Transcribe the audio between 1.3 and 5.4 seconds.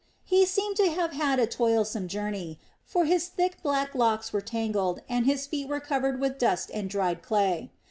a toilsome journey; for his thick black locks were tangled and